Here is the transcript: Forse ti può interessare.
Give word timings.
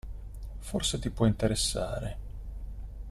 Forse 0.57 0.97
ti 0.97 1.11
può 1.11 1.27
interessare. 1.27 2.17